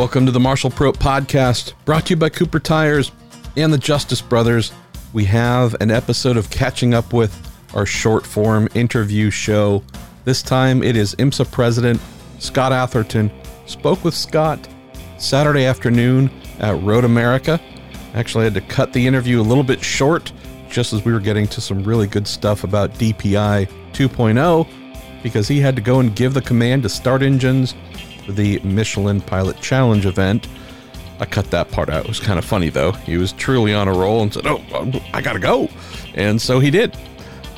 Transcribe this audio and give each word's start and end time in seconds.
Welcome 0.00 0.24
to 0.24 0.32
the 0.32 0.40
Marshall 0.40 0.70
Pruett 0.70 0.94
Podcast, 0.94 1.74
brought 1.84 2.06
to 2.06 2.14
you 2.14 2.16
by 2.16 2.30
Cooper 2.30 2.58
Tires 2.58 3.12
and 3.58 3.70
the 3.70 3.76
Justice 3.76 4.22
Brothers. 4.22 4.72
We 5.12 5.26
have 5.26 5.76
an 5.78 5.90
episode 5.90 6.38
of 6.38 6.48
catching 6.48 6.94
up 6.94 7.12
with 7.12 7.38
our 7.74 7.84
short 7.84 8.24
form 8.24 8.66
interview 8.74 9.28
show. 9.28 9.84
This 10.24 10.40
time 10.42 10.82
it 10.82 10.96
is 10.96 11.14
IMSA 11.16 11.52
President 11.52 12.00
Scott 12.38 12.72
Atherton. 12.72 13.30
Spoke 13.66 14.02
with 14.02 14.14
Scott 14.14 14.66
Saturday 15.18 15.66
afternoon 15.66 16.30
at 16.60 16.82
Road 16.82 17.04
America. 17.04 17.60
Actually, 18.14 18.44
had 18.44 18.54
to 18.54 18.62
cut 18.62 18.94
the 18.94 19.06
interview 19.06 19.38
a 19.38 19.42
little 19.42 19.62
bit 19.62 19.84
short 19.84 20.32
just 20.70 20.94
as 20.94 21.04
we 21.04 21.12
were 21.12 21.20
getting 21.20 21.46
to 21.48 21.60
some 21.60 21.84
really 21.84 22.06
good 22.06 22.26
stuff 22.26 22.64
about 22.64 22.94
DPI 22.94 23.68
2.0 23.92 24.66
because 25.22 25.46
he 25.46 25.60
had 25.60 25.76
to 25.76 25.82
go 25.82 26.00
and 26.00 26.16
give 26.16 26.32
the 26.32 26.40
command 26.40 26.84
to 26.84 26.88
start 26.88 27.20
engines 27.20 27.74
the 28.28 28.58
Michelin 28.60 29.20
Pilot 29.20 29.60
Challenge 29.60 30.06
event. 30.06 30.48
I 31.18 31.26
cut 31.26 31.50
that 31.50 31.70
part 31.70 31.90
out. 31.90 32.04
It 32.04 32.08
was 32.08 32.20
kind 32.20 32.38
of 32.38 32.44
funny 32.44 32.70
though. 32.70 32.92
He 32.92 33.16
was 33.16 33.32
truly 33.32 33.74
on 33.74 33.88
a 33.88 33.92
roll 33.92 34.22
and 34.22 34.32
said, 34.32 34.46
Oh, 34.46 34.62
I 35.12 35.20
gotta 35.20 35.38
go. 35.38 35.68
And 36.14 36.40
so 36.40 36.60
he 36.60 36.70
did. 36.70 36.96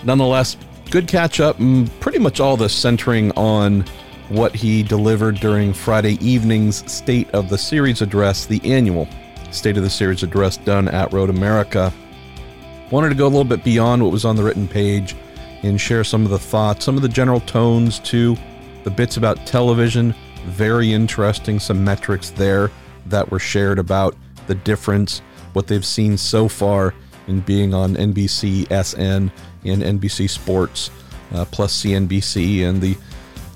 Nonetheless, 0.04 0.56
good 0.90 1.06
catch 1.06 1.40
up. 1.40 1.56
Pretty 2.00 2.18
much 2.18 2.40
all 2.40 2.56
this 2.56 2.74
centering 2.74 3.30
on 3.32 3.84
what 4.28 4.54
he 4.54 4.82
delivered 4.82 5.36
during 5.36 5.72
Friday 5.72 6.14
evening's 6.24 6.90
State 6.90 7.30
of 7.30 7.48
the 7.48 7.58
Series 7.58 8.02
address, 8.02 8.46
the 8.46 8.60
annual 8.64 9.08
State 9.50 9.76
of 9.76 9.82
the 9.82 9.90
Series 9.90 10.22
address 10.22 10.56
done 10.56 10.88
at 10.88 11.12
Road 11.12 11.30
America. 11.30 11.92
Wanted 12.90 13.10
to 13.10 13.14
go 13.14 13.26
a 13.26 13.28
little 13.28 13.44
bit 13.44 13.62
beyond 13.62 14.02
what 14.02 14.10
was 14.10 14.24
on 14.24 14.36
the 14.36 14.42
written 14.42 14.66
page 14.66 15.14
and 15.62 15.80
share 15.80 16.02
some 16.02 16.24
of 16.24 16.30
the 16.30 16.38
thoughts, 16.38 16.84
some 16.84 16.96
of 16.96 17.02
the 17.02 17.08
general 17.08 17.40
tones 17.40 17.98
too, 18.00 18.36
the 18.84 18.90
bits 18.90 19.16
about 19.16 19.46
television. 19.46 20.14
Very 20.46 20.92
interesting, 20.92 21.58
some 21.58 21.84
metrics 21.84 22.30
there 22.30 22.70
that 23.06 23.30
were 23.30 23.38
shared 23.38 23.78
about 23.78 24.16
the 24.46 24.54
difference, 24.54 25.20
what 25.52 25.66
they've 25.66 25.84
seen 25.84 26.16
so 26.16 26.48
far 26.48 26.94
in 27.28 27.40
being 27.40 27.74
on 27.74 27.94
NBC, 27.94 28.66
SN, 28.66 29.30
and 29.64 29.82
NBC 30.00 30.28
Sports, 30.28 30.90
uh, 31.32 31.44
plus 31.46 31.82
CNBC, 31.82 32.68
and 32.68 32.80
the 32.80 32.96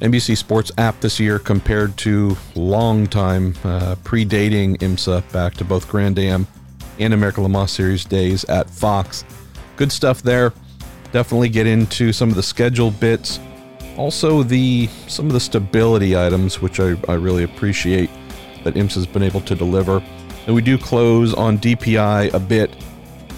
NBC 0.01 0.37
Sports 0.37 0.71
app 0.79 1.01
this 1.01 1.19
year 1.19 1.39
compared 1.39 1.97
to 1.99 2.37
long 2.55 3.07
time 3.07 3.55
uh, 3.65 3.97
predating 4.05 4.77
IMSA 4.79 5.31
back 5.33 5.55
to 5.55 5.65
both 5.65 5.89
Grand 5.89 6.19
Am 6.19 6.47
and 6.99 7.15
American 7.15 7.43
Le 7.43 7.49
Mans 7.49 7.71
Series 7.71 8.05
days 8.05 8.45
at 8.45 8.69
Fox. 8.69 9.25
Good 9.77 9.91
stuff 9.91 10.23
there. 10.23 10.53
Definitely 11.13 11.49
get 11.49 11.67
into 11.67 12.13
some 12.13 12.29
of 12.29 12.35
the 12.37 12.43
schedule 12.43 12.91
bits. 12.91 13.41
Also, 13.97 14.43
the 14.43 14.89
some 15.07 15.27
of 15.27 15.33
the 15.33 15.41
stability 15.41 16.17
items, 16.17 16.61
which 16.61 16.81
I, 16.81 16.97
I 17.09 17.15
really 17.15 17.45
appreciate 17.45 18.11
that 18.65 18.75
IMSA 18.75 18.95
has 18.95 19.07
been 19.07 19.23
able 19.23 19.41
to 19.43 19.55
deliver. 19.55 20.03
And 20.47 20.55
we 20.55 20.63
do 20.63 20.79
close 20.79 21.35
on 21.35 21.59
DPI 21.59 22.35
a 22.35 22.39
bit. 22.39 22.75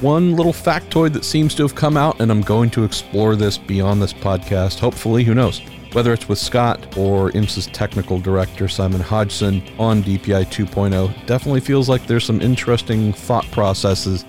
One 0.01 0.37
little 0.37 0.53
factoid 0.53 1.13
that 1.15 1.25
seems 1.25 1.55
to 1.57 1.63
have 1.63 1.75
come 1.75 1.97
out, 1.97 2.21
and 2.21 2.31
I'm 2.31 2.43
going 2.43 2.71
to 2.71 2.85
explore 2.85 3.35
this 3.35 3.59
beyond 3.59 4.01
this 4.01 4.13
podcast. 4.13 4.79
Hopefully, 4.79 5.25
who 5.25 5.35
knows? 5.35 5.61
Whether 5.93 6.13
it's 6.13 6.29
with 6.29 6.39
Scott 6.39 6.97
or 6.97 7.31
IMSA's 7.33 7.67
technical 7.69 8.21
director, 8.21 8.69
Simon 8.69 9.01
Hodgson, 9.01 9.63
on 9.79 10.03
DPI 10.03 10.47
2.0, 10.47 11.27
definitely 11.27 11.61
feels 11.61 11.89
like 11.89 12.07
there's 12.07 12.25
some 12.25 12.41
interesting 12.41 13.13
thought 13.13 13.51
processes 13.51 14.25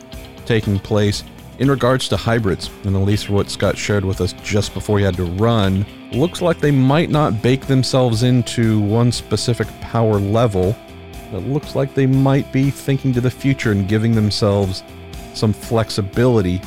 taking 0.45 0.79
place 0.79 1.23
in 1.59 1.69
regards 1.69 2.07
to 2.07 2.17
hybrids, 2.17 2.69
and 2.85 2.95
at 2.95 3.03
least 3.03 3.29
what 3.29 3.49
Scott 3.51 3.77
shared 3.77 4.05
with 4.05 4.21
us 4.21 4.33
just 4.43 4.73
before 4.73 4.97
he 4.97 5.05
had 5.05 5.17
to 5.17 5.25
run, 5.25 5.85
looks 6.13 6.41
like 6.41 6.59
they 6.59 6.71
might 6.71 7.09
not 7.09 7.41
bake 7.41 7.67
themselves 7.67 8.23
into 8.23 8.79
one 8.79 9.11
specific 9.11 9.67
power 9.81 10.19
level. 10.19 10.75
It 11.33 11.47
looks 11.47 11.75
like 11.75 11.93
they 11.93 12.07
might 12.07 12.51
be 12.53 12.71
thinking 12.71 13.13
to 13.13 13.21
the 13.21 13.29
future 13.29 13.71
and 13.71 13.87
giving 13.89 14.15
themselves 14.15 14.83
some 15.33 15.53
flexibility 15.53 16.61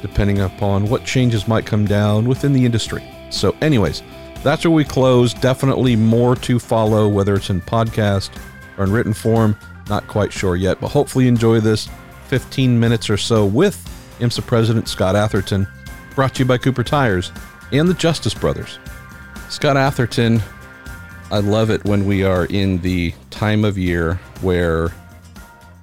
depending 0.00 0.40
upon 0.40 0.88
what 0.88 1.04
changes 1.04 1.46
might 1.46 1.64
come 1.64 1.86
down 1.86 2.26
within 2.26 2.52
the 2.52 2.64
industry. 2.64 3.02
So, 3.30 3.54
anyways, 3.60 4.02
that's 4.42 4.64
where 4.64 4.72
we 4.72 4.84
close. 4.84 5.32
Definitely 5.32 5.94
more 5.94 6.34
to 6.36 6.58
follow, 6.58 7.08
whether 7.08 7.34
it's 7.34 7.50
in 7.50 7.60
podcast 7.60 8.30
or 8.76 8.84
in 8.84 8.90
written 8.90 9.12
form. 9.12 9.56
Not 9.88 10.08
quite 10.08 10.32
sure 10.32 10.56
yet, 10.56 10.80
but 10.80 10.88
hopefully 10.88 11.28
enjoy 11.28 11.60
this 11.60 11.88
15 12.26 12.80
minutes 12.80 13.08
or 13.08 13.16
so 13.16 13.46
with 13.46 13.91
IMSA 14.18 14.46
President 14.46 14.88
Scott 14.88 15.16
Atherton, 15.16 15.66
brought 16.14 16.34
to 16.34 16.40
you 16.40 16.44
by 16.44 16.58
Cooper 16.58 16.84
Tires 16.84 17.32
and 17.72 17.88
the 17.88 17.94
Justice 17.94 18.34
Brothers. 18.34 18.78
Scott 19.48 19.76
Atherton, 19.76 20.42
I 21.30 21.38
love 21.38 21.70
it 21.70 21.84
when 21.84 22.04
we 22.04 22.24
are 22.24 22.46
in 22.46 22.78
the 22.82 23.14
time 23.30 23.64
of 23.64 23.78
year 23.78 24.20
where 24.40 24.92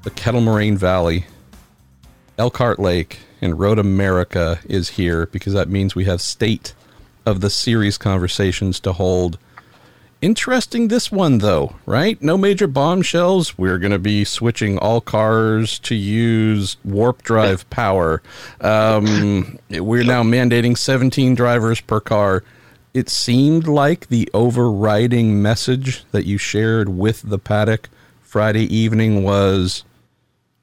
the 0.04 0.12
Kettle 0.12 0.42
Moraine 0.42 0.78
Valley, 0.78 1.26
Elkhart 2.38 2.80
Lake, 2.80 3.20
and 3.42 3.60
Road 3.60 3.80
America 3.80 4.60
is 4.66 4.90
here 4.90 5.26
because 5.28 5.54
that 5.54 5.70
means 5.70 5.96
we 5.96 6.06
have 6.06 6.22
state 6.22 6.74
of 7.26 7.42
the 7.42 7.50
series 7.50 7.98
conversations 7.98 8.80
to 8.82 8.94
hold 8.94 9.38
Interesting 10.22 10.90
this 10.90 11.14
one 11.14 11.38
though, 11.38 11.76
right? 11.86 12.22
No 12.22 12.38
major 12.38 12.68
bombshells. 12.68 13.58
We're 13.58 13.78
going 13.78 13.94
to 13.94 14.00
be 14.00 14.26
switching 14.26 14.78
all 14.78 15.00
cars 15.00 15.80
to 15.80 15.96
use 15.96 16.76
warp 16.84 17.22
drive 17.22 17.70
power. 17.70 18.22
Um, 18.60 19.60
we're 19.70 20.04
now 20.04 20.24
mandating 20.24 20.78
17 20.78 21.36
drivers 21.36 21.80
per 21.80 22.02
car. 22.02 22.44
It 22.94 23.08
seemed 23.08 23.66
like 23.66 24.08
the 24.08 24.30
overriding 24.34 25.42
message 25.42 26.04
that 26.12 26.26
you 26.26 26.38
shared 26.38 26.90
with 26.90 27.22
the 27.22 27.40
paddock 27.40 27.88
Friday 28.22 28.66
evening 28.76 29.24
was 29.24 29.86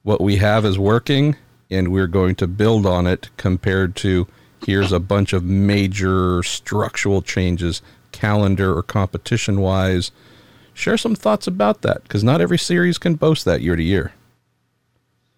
what 0.03 0.21
we 0.21 0.35
have 0.35 0.65
is 0.65 0.77
working 0.77 1.35
and 1.71 1.91
we're 1.91 2.07
going 2.07 2.35
to 2.35 2.47
build 2.47 2.85
on 2.85 3.07
it 3.07 3.29
compared 3.37 3.95
to 3.95 4.27
here's 4.65 4.91
a 4.91 4.99
bunch 4.99 5.33
of 5.33 5.43
major 5.43 6.43
structural 6.43 7.21
changes 7.21 7.81
calendar 8.17 8.75
or 8.75 8.83
competition 8.83 9.61
wise. 9.61 10.11
Share 10.73 10.97
some 10.97 11.15
thoughts 11.15 11.47
about 11.47 11.81
that 11.83 12.03
because 12.03 12.23
not 12.23 12.41
every 12.41 12.57
series 12.57 12.97
can 12.97 13.15
boast 13.15 13.45
that 13.45 13.61
year 13.61 13.75
to 13.75 13.83
year. 13.83 14.13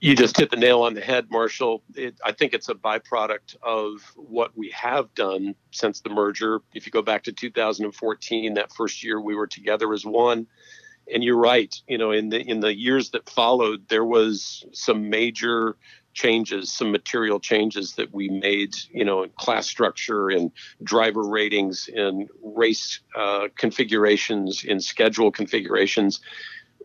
You 0.01 0.15
just 0.15 0.37
hit 0.37 0.49
the 0.49 0.57
nail 0.57 0.81
on 0.81 0.93
the 0.93 1.01
head, 1.01 1.27
Marshall. 1.29 1.83
It, 1.93 2.15
I 2.23 2.31
think 2.31 2.53
it's 2.53 2.69
a 2.69 2.73
byproduct 2.73 3.57
of 3.61 4.01
what 4.15 4.57
we 4.57 4.69
have 4.69 5.13
done 5.13 5.55
since 5.71 5.99
the 5.99 6.09
merger. 6.09 6.61
If 6.73 6.85
you 6.85 6.91
go 6.91 7.01
back 7.01 7.23
to 7.23 7.33
2014, 7.33 8.53
that 8.53 8.71
first 8.71 9.03
year 9.03 9.19
we 9.19 9.35
were 9.35 9.47
together 9.47 9.91
as 9.91 10.05
one, 10.05 10.47
and 11.13 11.21
you're 11.21 11.37
right. 11.37 11.75
You 11.87 11.97
know, 11.97 12.11
in 12.11 12.29
the 12.29 12.39
in 12.39 12.61
the 12.61 12.73
years 12.73 13.09
that 13.09 13.29
followed, 13.29 13.89
there 13.89 14.05
was 14.05 14.63
some 14.71 15.09
major 15.09 15.75
changes, 16.13 16.71
some 16.71 16.91
material 16.91 17.39
changes 17.39 17.95
that 17.95 18.13
we 18.13 18.29
made, 18.29 18.75
you 18.91 19.05
know, 19.05 19.23
in 19.23 19.29
class 19.37 19.67
structure 19.67 20.29
and 20.29 20.51
driver 20.83 21.23
ratings 21.27 21.89
and 21.93 22.29
race 22.43 22.99
uh, 23.15 23.47
configurations, 23.55 24.63
in 24.63 24.79
schedule 24.79 25.31
configurations. 25.31 26.19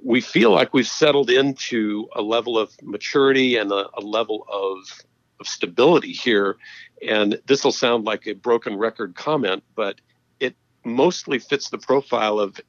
We 0.03 0.21
feel 0.21 0.51
like 0.53 0.75
we've 0.75 0.87
settled 0.87 1.31
into 1.31 2.09
a 2.15 2.23
level 2.23 2.59
of 2.59 2.73
maturity 2.83 3.57
and 3.57 3.73
a, 3.73 3.89
a 3.97 4.01
level 4.01 4.47
of, 4.53 4.79
of 5.41 5.47
stability 5.47 6.13
here. 6.13 6.57
And 7.07 7.41
this 7.47 7.65
will 7.65 7.73
sound 7.73 8.05
like 8.05 8.27
a 8.27 8.35
broken 8.35 8.77
record 8.77 9.15
comment, 9.15 9.65
but 9.75 10.01
it 10.41 10.55
mostly 10.85 11.39
fits 11.39 11.71
the 11.71 11.79
profile 11.79 12.39
of 12.39 12.61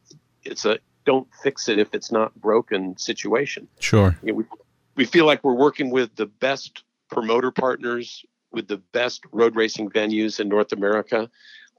it's 0.43 0.65
a 0.65 0.79
don't 1.05 1.27
fix 1.43 1.69
it 1.69 1.79
if 1.79 1.93
it's 1.93 2.11
not 2.11 2.33
broken 2.35 2.97
situation. 2.97 3.67
Sure. 3.79 4.17
You 4.23 4.31
know, 4.31 4.37
we, 4.39 4.45
we 4.95 5.05
feel 5.05 5.25
like 5.25 5.43
we're 5.43 5.53
working 5.53 5.89
with 5.89 6.15
the 6.15 6.25
best 6.25 6.83
promoter 7.09 7.51
partners, 7.51 8.25
with 8.51 8.67
the 8.67 8.77
best 8.77 9.23
road 9.31 9.55
racing 9.55 9.89
venues 9.89 10.39
in 10.39 10.49
North 10.49 10.71
America. 10.71 11.29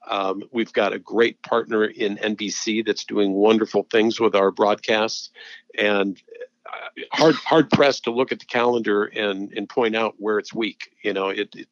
Um, 0.09 0.44
we've 0.53 0.72
got 0.72 0.93
a 0.93 0.99
great 0.99 1.43
partner 1.43 1.84
in 1.84 2.16
NBC 2.16 2.86
that's 2.86 3.04
doing 3.04 3.33
wonderful 3.33 3.86
things 3.91 4.21
with 4.21 4.36
our 4.36 4.51
broadcasts, 4.51 5.30
and 5.77 6.22
uh, 6.65 7.03
hard 7.13 7.34
hard 7.34 7.71
pressed 7.71 8.04
to 8.04 8.13
look 8.13 8.30
at 8.30 8.39
the 8.39 8.47
calendar 8.47 9.04
and 9.04 9.53
and 9.53 9.69
point 9.69 9.97
out 9.97 10.15
where 10.19 10.39
it's 10.39 10.54
weak. 10.54 10.91
You 11.03 11.12
know, 11.12 11.30
it, 11.30 11.54
it 11.57 11.69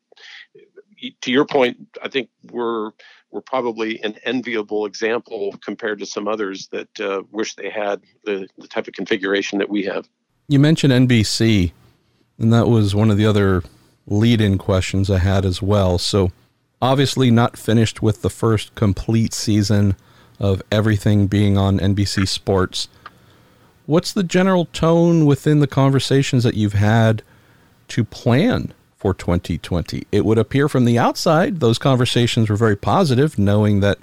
to 1.21 1.31
your 1.31 1.45
point, 1.45 1.77
I 2.03 2.09
think 2.09 2.29
we're 2.51 2.91
we're 3.31 3.41
probably 3.41 4.03
an 4.03 4.17
enviable 4.25 4.87
example 4.87 5.55
compared 5.65 5.99
to 5.99 6.07
some 6.07 6.29
others 6.29 6.69
that 6.69 7.01
uh, 7.01 7.23
wish 7.33 7.55
they 7.57 7.69
had 7.69 8.01
the, 8.25 8.49
the 8.59 8.69
type 8.69 8.87
of 8.87 8.95
configuration 8.95 9.59
that 9.59 9.69
we 9.69 9.83
have. 9.85 10.09
You 10.47 10.59
mentioned 10.59 10.93
NBC, 10.93 11.73
and 12.39 12.53
that 12.53 12.69
was 12.69 12.95
one 12.95 13.11
of 13.11 13.17
the 13.17 13.25
other 13.25 13.63
lead 14.07 14.41
in 14.41 14.59
questions 14.59 15.11
I 15.11 15.19
had 15.19 15.47
as 15.47 15.63
well. 15.63 15.97
So, 15.99 16.33
obviously, 16.83 17.31
not 17.31 17.57
finished 17.57 18.03
with 18.03 18.21
the 18.21 18.29
first 18.29 18.75
complete 18.75 19.33
season 19.33 19.97
of 20.39 20.61
everything 20.71 21.29
being 21.29 21.57
on 21.57 21.79
NBC 21.79 22.29
Sports. 22.29 22.89
What's 23.87 24.13
the 24.13 24.23
general 24.23 24.67
tone 24.67 25.25
within 25.25 25.61
the 25.61 25.67
conversations 25.67 26.45
that 26.45 26.55
you've 26.55 26.75
had 26.75 27.23
to 27.89 28.05
plan 28.05 28.75
for 28.97 29.15
2020? 29.15 30.07
It 30.13 30.27
would 30.27 30.39
appear 30.39 30.69
from 30.69 30.85
the 30.85 30.99
outside 30.99 31.61
those 31.61 31.79
conversations 31.79 32.51
were 32.51 32.57
very 32.57 32.77
positive, 32.77 33.39
knowing 33.39 33.81
that 33.81 33.99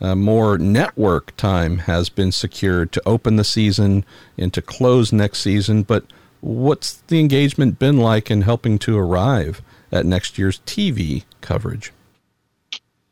uh, 0.00 0.14
more 0.14 0.58
network 0.58 1.36
time 1.36 1.78
has 1.78 2.08
been 2.08 2.32
secured 2.32 2.92
to 2.92 3.02
open 3.06 3.36
the 3.36 3.44
season 3.44 4.04
and 4.36 4.52
to 4.54 4.62
close 4.62 5.12
next 5.12 5.40
season. 5.40 5.82
But 5.82 6.04
what's 6.40 6.94
the 7.08 7.20
engagement 7.20 7.78
been 7.78 7.98
like 7.98 8.30
in 8.30 8.42
helping 8.42 8.78
to 8.80 8.98
arrive 8.98 9.62
at 9.90 10.06
next 10.06 10.38
year's 10.38 10.60
TV 10.60 11.24
coverage? 11.40 11.92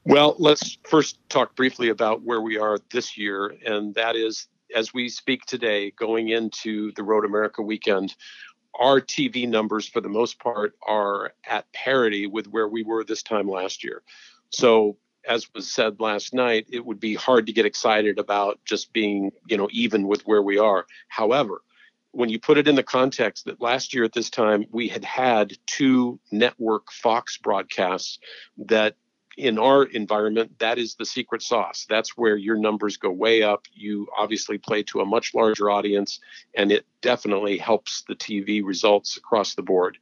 Well, 0.04 0.36
let's 0.38 0.78
first 0.84 1.18
talk 1.28 1.56
briefly 1.56 1.88
about 1.88 2.22
where 2.22 2.40
we 2.40 2.58
are 2.58 2.78
this 2.92 3.18
year, 3.18 3.56
and 3.66 3.94
that 3.96 4.14
is 4.14 4.46
as 4.74 4.92
we 4.92 5.08
speak 5.08 5.44
today, 5.46 5.90
going 5.92 6.28
into 6.28 6.92
the 6.92 7.02
Road 7.02 7.24
America 7.24 7.62
weekend, 7.62 8.14
our 8.78 9.00
TV 9.00 9.48
numbers, 9.48 9.88
for 9.88 10.00
the 10.00 10.08
most 10.08 10.38
part, 10.38 10.74
are 10.86 11.32
at 11.48 11.70
parity 11.72 12.26
with 12.26 12.46
where 12.46 12.68
we 12.68 12.82
were 12.82 13.04
this 13.04 13.22
time 13.22 13.48
last 13.48 13.84
year. 13.84 14.02
So, 14.50 14.96
as 15.28 15.52
was 15.54 15.70
said 15.72 16.00
last 16.00 16.34
night, 16.34 16.66
it 16.70 16.84
would 16.84 17.00
be 17.00 17.14
hard 17.14 17.46
to 17.46 17.52
get 17.52 17.66
excited 17.66 18.18
about 18.18 18.58
just 18.64 18.92
being, 18.92 19.32
you 19.46 19.56
know, 19.56 19.68
even 19.72 20.06
with 20.06 20.22
where 20.22 20.42
we 20.42 20.58
are. 20.58 20.86
However, 21.08 21.62
when 22.12 22.30
you 22.30 22.38
put 22.38 22.56
it 22.56 22.68
in 22.68 22.76
the 22.76 22.82
context 22.82 23.44
that 23.44 23.60
last 23.60 23.92
year 23.92 24.04
at 24.04 24.12
this 24.12 24.30
time 24.30 24.64
we 24.70 24.88
had 24.88 25.04
had 25.04 25.52
two 25.66 26.18
network 26.32 26.90
Fox 26.90 27.36
broadcasts 27.36 28.18
that 28.56 28.96
in 29.36 29.58
our 29.58 29.84
environment, 29.84 30.58
that 30.60 30.78
is 30.78 30.94
the 30.94 31.04
secret 31.04 31.42
sauce. 31.42 31.84
That's 31.88 32.16
where 32.16 32.36
your 32.36 32.56
numbers 32.56 32.96
go 32.96 33.10
way 33.10 33.42
up. 33.42 33.66
You 33.72 34.08
obviously 34.16 34.56
play 34.56 34.82
to 34.84 35.00
a 35.00 35.04
much 35.04 35.34
larger 35.34 35.70
audience, 35.70 36.20
and 36.54 36.72
it 36.72 36.86
definitely 37.02 37.58
helps 37.58 38.02
the 38.08 38.14
TV 38.14 38.64
results 38.64 39.18
across 39.18 39.54
the 39.54 39.62
board. 39.62 39.98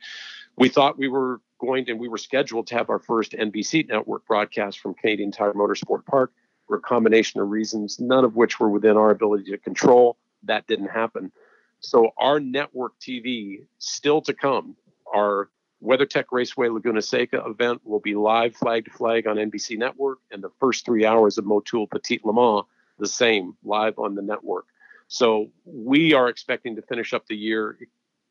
We 0.56 0.68
thought 0.68 0.98
we 0.98 1.08
were 1.08 1.40
going 1.64 1.84
to, 1.86 1.94
we 1.94 2.08
were 2.08 2.18
scheduled 2.18 2.66
to 2.68 2.74
have 2.76 2.90
our 2.90 2.98
first 2.98 3.32
NBC 3.32 3.88
network 3.88 4.26
broadcast 4.26 4.80
from 4.80 4.94
Canadian 4.94 5.32
Tire 5.32 5.52
Motorsport 5.52 6.04
Park 6.06 6.32
for 6.66 6.76
a 6.76 6.80
combination 6.80 7.40
of 7.40 7.50
reasons, 7.50 8.00
none 8.00 8.24
of 8.24 8.36
which 8.36 8.58
were 8.58 8.70
within 8.70 8.96
our 8.96 9.10
ability 9.10 9.50
to 9.50 9.58
control. 9.58 10.16
That 10.44 10.66
didn't 10.66 10.88
happen. 10.88 11.32
So, 11.80 12.10
our 12.16 12.40
network 12.40 12.98
TV 12.98 13.64
still 13.78 14.22
to 14.22 14.32
come 14.32 14.76
are 15.12 15.50
WeatherTech 15.82 16.24
Raceway 16.32 16.68
Laguna 16.68 17.02
Seca 17.02 17.44
event 17.46 17.82
will 17.84 18.00
be 18.00 18.14
live 18.14 18.56
flag 18.56 18.86
to 18.86 18.90
flag 18.90 19.26
on 19.26 19.36
NBC 19.36 19.76
Network, 19.76 20.18
and 20.30 20.42
the 20.42 20.50
first 20.58 20.86
three 20.86 21.04
hours 21.04 21.36
of 21.36 21.44
Motul 21.44 21.90
Petit 21.90 22.20
Le 22.24 22.32
Mans, 22.32 22.64
the 22.98 23.06
same, 23.06 23.54
live 23.62 23.98
on 23.98 24.14
the 24.14 24.22
network. 24.22 24.66
So 25.08 25.50
we 25.64 26.14
are 26.14 26.28
expecting 26.28 26.76
to 26.76 26.82
finish 26.82 27.12
up 27.12 27.26
the 27.26 27.36
year 27.36 27.76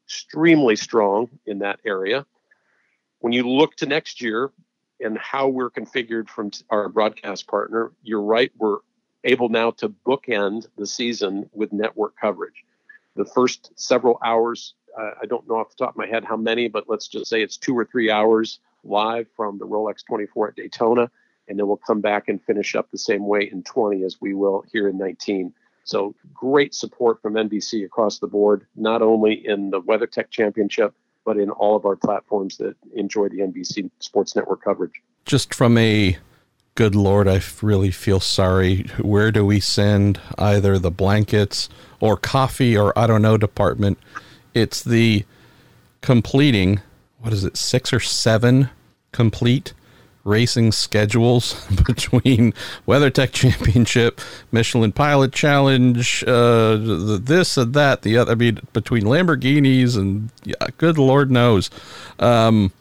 extremely 0.06 0.76
strong 0.76 1.30
in 1.46 1.60
that 1.60 1.80
area. 1.86 2.26
When 3.24 3.32
you 3.32 3.50
look 3.50 3.78
to 3.78 3.86
next 3.86 4.22
year 4.22 4.52
and 5.00 5.18
how 5.18 5.48
we're 5.48 5.70
configured 5.70 6.28
from 6.28 6.52
our 6.70 6.90
broadcast 6.90 7.48
partner, 7.48 7.94
you're 8.04 8.22
right, 8.22 8.52
we're 8.58 8.80
able 9.24 9.48
now 9.48 9.72
to 9.72 9.88
bookend 9.88 10.68
the 10.78 10.86
season 10.86 11.50
with 11.54 11.72
network 11.72 12.18
coverage. 12.20 12.66
The 13.16 13.24
first 13.24 13.72
several 13.78 14.20
hours 14.26 14.74
I 14.98 15.26
don't 15.26 15.48
know 15.48 15.56
off 15.56 15.70
the 15.70 15.86
top 15.86 15.92
of 15.92 15.96
my 15.96 16.06
head 16.06 16.26
how 16.26 16.36
many, 16.36 16.68
but 16.68 16.90
let's 16.90 17.08
just 17.08 17.28
say 17.28 17.42
it's 17.42 17.56
two 17.56 17.78
or 17.78 17.86
three 17.86 18.12
hours 18.12 18.60
live 18.84 19.28
from 19.38 19.58
the 19.58 19.66
Rolex 19.66 20.06
24 20.06 20.50
at 20.50 20.56
Daytona, 20.58 21.10
and 21.48 21.58
then 21.58 21.66
we'll 21.66 21.78
come 21.78 22.02
back 22.02 22.28
and 22.28 22.44
finish 22.44 22.76
up 22.76 22.92
the 22.92 22.98
same 22.98 23.26
way 23.26 23.50
in 23.50 23.64
20 23.64 24.04
as 24.04 24.20
we 24.20 24.34
will 24.34 24.66
here 24.70 24.90
in 24.90 24.98
19. 24.98 25.54
So 25.86 26.14
great 26.34 26.76
support 26.76 27.22
from 27.22 27.36
NBC 27.36 27.86
across 27.86 28.20
the 28.20 28.28
board, 28.28 28.68
not 28.76 29.02
only 29.02 29.48
in 29.48 29.70
the 29.70 29.82
WeatherTech 29.82 30.30
Championship, 30.30 30.94
but 31.26 31.38
in 31.38 31.50
all 31.50 31.76
of 31.76 31.86
our 31.86 31.96
platforms 31.96 32.58
that 32.58 32.76
enjoy 32.94 33.30
the 33.30 33.40
NBC 33.40 33.90
Sports 34.00 34.36
Network 34.36 34.64
coverage. 34.64 35.02
Just 35.26 35.54
from 35.54 35.78
a 35.78 36.18
good 36.76 36.96
lord, 36.96 37.28
I 37.28 37.42
really 37.62 37.92
feel 37.92 38.20
sorry. 38.20 38.84
Where 39.00 39.32
do 39.32 39.46
we 39.46 39.60
send 39.60 40.20
either 40.38 40.78
the 40.80 40.92
blankets 40.92 41.70
or 42.00 42.18
coffee 42.18 42.78
or 42.78 42.98
I 42.98 43.08
don't 43.08 43.22
know 43.22 43.38
department 43.38 43.98
it's 44.54 44.84
the 44.84 45.26
completing 46.02 46.82
what 47.20 47.34
is 47.34 47.44
it 47.44 47.58
six 47.58 47.94
or 47.94 48.00
seven 48.00 48.70
complete 49.12 49.74
racing 50.24 50.72
schedules 50.72 51.66
between 51.86 52.54
WeatherTech 52.88 53.32
Championship, 53.32 54.22
Michelin 54.52 54.92
Pilot 54.92 55.34
Challenge, 55.34 56.24
uh, 56.26 56.76
the, 56.78 57.20
this 57.22 57.58
and 57.58 57.74
that, 57.74 58.02
the 58.04 58.18
other. 58.18 58.32
I 58.32 58.36
mean, 58.36 58.60
between 58.74 59.04
Lamborghinis 59.04 59.98
and 59.98 60.30
yeah, 60.44 60.56
good 60.78 60.98
Lord 60.98 61.32
knows. 61.32 61.70
Um, 62.20 62.72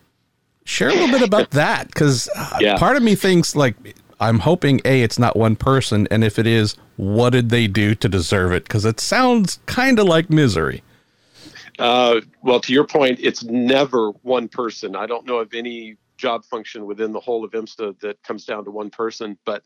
share 0.65 0.89
a 0.89 0.93
little 0.93 1.09
bit 1.09 1.23
about 1.23 1.50
that 1.50 1.89
because 1.89 2.29
uh, 2.37 2.59
yeah. 2.61 2.79
part 2.79 2.97
of 2.97 3.03
me 3.03 3.15
thinks 3.15 3.56
like 3.56 3.75
I'm 4.21 4.39
hoping 4.39 4.81
a 4.85 5.03
it's 5.03 5.19
not 5.19 5.37
one 5.37 5.56
person, 5.56 6.06
and 6.11 6.23
if 6.23 6.39
it 6.39 6.47
is, 6.47 6.77
what 6.97 7.31
did 7.31 7.50
they 7.50 7.67
do 7.67 7.94
to 7.97 8.09
deserve 8.09 8.53
it? 8.53 8.65
Because 8.65 8.85
it 8.85 9.00
sounds 9.00 9.59
kind 9.67 9.99
of 9.99 10.06
like 10.06 10.31
misery. 10.31 10.83
Uh, 11.79 12.21
well, 12.43 12.61
to 12.61 12.73
your 12.73 12.87
point, 12.87 13.19
it's 13.21 13.43
never 13.43 14.11
one 14.23 14.47
person. 14.47 14.94
I 14.94 15.06
don't 15.06 15.27
know 15.27 15.39
of 15.39 15.53
any 15.55 15.97
job 16.23 16.45
function 16.45 16.87
within 16.87 17.13
the 17.13 17.21
whole 17.21 17.45
of 17.45 17.51
IMSA 17.51 17.99
that 18.01 18.23
comes 18.23 18.45
down 18.47 18.65
to 18.65 18.71
one 18.71 18.91
person. 18.91 19.37
But 19.45 19.65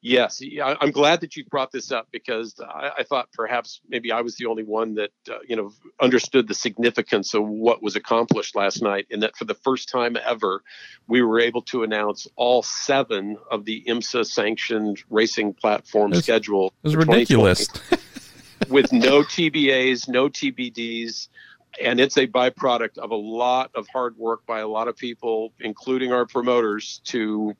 yes, 0.00 0.42
I'm 0.80 0.90
glad 0.90 1.20
that 1.20 1.36
you 1.36 1.44
brought 1.44 1.70
this 1.70 1.92
up 1.92 2.08
because 2.10 2.58
I, 2.58 2.90
I 2.98 3.02
thought 3.04 3.28
perhaps 3.32 3.82
maybe 3.86 4.10
I 4.10 4.22
was 4.22 4.36
the 4.36 4.46
only 4.46 4.64
one 4.64 4.94
that 4.94 5.10
uh, 5.30 5.38
you 5.46 5.56
know 5.56 5.72
understood 6.00 6.48
the 6.48 6.54
significance 6.54 7.34
of 7.34 7.46
what 7.46 7.82
was 7.82 7.96
accomplished 7.96 8.56
last 8.56 8.82
night, 8.82 9.06
and 9.10 9.22
that 9.22 9.36
for 9.36 9.44
the 9.44 9.54
first 9.54 9.90
time 9.90 10.16
ever, 10.26 10.62
we 11.06 11.20
were 11.22 11.38
able 11.38 11.62
to 11.62 11.82
announce 11.82 12.26
all 12.34 12.62
seven 12.62 13.36
of 13.50 13.66
the 13.66 13.84
IMSA 13.86 14.24
sanctioned 14.24 15.02
racing 15.10 15.52
platform 15.52 16.14
schedule. 16.14 16.72
It 16.82 16.88
was 16.88 16.96
ridiculous. 16.96 17.68
with 18.68 18.92
no 18.92 19.22
TBAs, 19.22 20.08
no 20.08 20.28
TBDs. 20.28 21.28
And 21.80 21.98
it's 21.98 22.16
a 22.18 22.26
byproduct 22.26 22.98
of 22.98 23.10
a 23.10 23.16
lot 23.16 23.70
of 23.74 23.86
hard 23.88 24.16
work 24.18 24.44
by 24.46 24.60
a 24.60 24.68
lot 24.68 24.88
of 24.88 24.96
people, 24.96 25.52
including 25.60 26.12
our 26.12 26.26
promoters, 26.26 27.00
to 27.04 27.56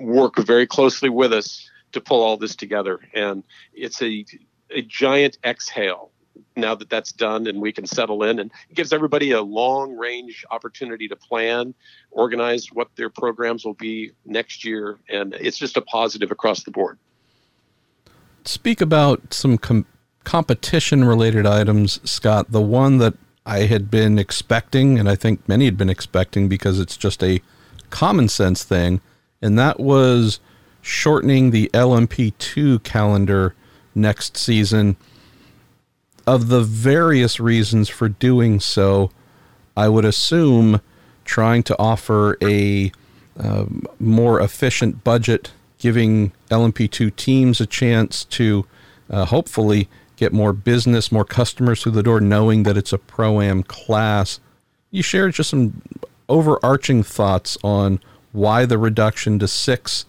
work 0.00 0.36
very 0.38 0.66
closely 0.66 1.08
with 1.08 1.32
us 1.32 1.68
to 1.92 2.00
pull 2.00 2.22
all 2.22 2.36
this 2.36 2.56
together. 2.56 3.00
And 3.14 3.44
it's 3.72 4.02
a, 4.02 4.24
a 4.70 4.82
giant 4.82 5.38
exhale 5.44 6.10
now 6.56 6.74
that 6.74 6.90
that's 6.90 7.12
done 7.12 7.46
and 7.46 7.60
we 7.60 7.72
can 7.72 7.86
settle 7.86 8.22
in. 8.24 8.38
And 8.38 8.50
it 8.68 8.74
gives 8.74 8.92
everybody 8.92 9.32
a 9.32 9.42
long 9.42 9.96
range 9.96 10.44
opportunity 10.50 11.08
to 11.08 11.16
plan 11.16 11.74
organize 12.10 12.68
what 12.72 12.88
their 12.96 13.10
programs 13.10 13.64
will 13.64 13.74
be 13.74 14.12
next 14.24 14.64
year. 14.64 14.98
And 15.08 15.34
it's 15.34 15.58
just 15.58 15.76
a 15.76 15.82
positive 15.82 16.30
across 16.30 16.64
the 16.64 16.70
board. 16.70 16.98
Speak 18.44 18.80
about 18.80 19.32
some 19.32 19.58
com- 19.58 19.86
competition 20.24 21.04
related 21.04 21.46
items, 21.46 22.00
Scott, 22.08 22.50
the 22.50 22.60
one 22.60 22.98
that 22.98 23.14
I 23.46 23.60
had 23.60 23.90
been 23.90 24.18
expecting, 24.18 24.98
and 24.98 25.08
I 25.08 25.16
think 25.16 25.46
many 25.48 25.66
had 25.66 25.76
been 25.76 25.90
expecting 25.90 26.48
because 26.48 26.80
it's 26.80 26.96
just 26.96 27.22
a 27.22 27.42
common 27.90 28.28
sense 28.28 28.64
thing, 28.64 29.00
and 29.42 29.58
that 29.58 29.78
was 29.78 30.40
shortening 30.80 31.50
the 31.50 31.70
LMP2 31.74 32.82
calendar 32.82 33.54
next 33.94 34.36
season. 34.36 34.96
Of 36.26 36.48
the 36.48 36.62
various 36.62 37.38
reasons 37.38 37.90
for 37.90 38.08
doing 38.08 38.60
so, 38.60 39.10
I 39.76 39.90
would 39.90 40.06
assume 40.06 40.80
trying 41.26 41.62
to 41.64 41.78
offer 41.78 42.38
a 42.42 42.92
um, 43.38 43.82
more 43.98 44.40
efficient 44.40 45.04
budget, 45.04 45.52
giving 45.78 46.32
LMP2 46.50 47.14
teams 47.16 47.60
a 47.60 47.66
chance 47.66 48.24
to 48.24 48.66
uh, 49.10 49.26
hopefully 49.26 49.88
get 50.24 50.32
more 50.32 50.54
business, 50.54 51.12
more 51.12 51.24
customers 51.24 51.82
through 51.82 51.92
the 51.92 52.02
door, 52.02 52.18
knowing 52.18 52.62
that 52.62 52.78
it's 52.78 52.94
a 52.94 52.98
pro 52.98 53.42
am 53.42 53.62
class. 53.62 54.40
You 54.90 55.02
shared 55.02 55.34
just 55.34 55.50
some 55.50 55.82
overarching 56.30 57.02
thoughts 57.02 57.58
on 57.62 58.00
why 58.32 58.64
the 58.64 58.78
reduction 58.78 59.38
to 59.38 59.46
six 59.46 60.06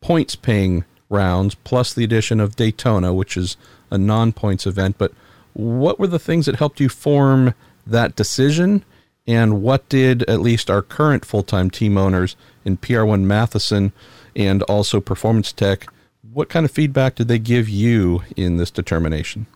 points 0.00 0.36
paying 0.36 0.84
rounds 1.10 1.56
plus 1.56 1.92
the 1.92 2.04
addition 2.04 2.38
of 2.38 2.54
Daytona, 2.54 3.12
which 3.12 3.36
is 3.36 3.56
a 3.90 3.98
non 3.98 4.32
points 4.32 4.64
event. 4.64 4.96
But 4.96 5.12
what 5.54 5.98
were 5.98 6.06
the 6.06 6.20
things 6.20 6.46
that 6.46 6.56
helped 6.56 6.78
you 6.78 6.88
form 6.88 7.54
that 7.84 8.14
decision? 8.14 8.84
And 9.26 9.60
what 9.60 9.88
did 9.88 10.22
at 10.30 10.40
least 10.40 10.70
our 10.70 10.82
current 10.82 11.24
full 11.24 11.42
time 11.42 11.68
team 11.68 11.98
owners 11.98 12.36
in 12.64 12.76
PR1 12.76 13.24
Mathiasen 13.24 13.90
and 14.36 14.62
also 14.62 15.00
Performance 15.00 15.52
Tech 15.52 15.88
what 16.32 16.48
kind 16.48 16.64
of 16.64 16.70
feedback 16.70 17.14
did 17.14 17.28
they 17.28 17.38
give 17.38 17.68
you 17.68 18.22
in 18.36 18.56
this 18.56 18.70
determination? 18.70 19.46